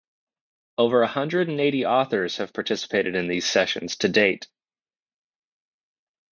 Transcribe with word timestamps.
Over 0.79 1.03
a 1.03 1.07
hundred 1.07 1.47
and 1.47 1.61
eighty 1.61 1.85
authors 1.85 2.37
have 2.37 2.53
participated 2.55 3.13
in 3.13 3.27
these 3.27 3.47
sessions 3.47 3.97
to 3.97 4.09
date. 4.09 4.47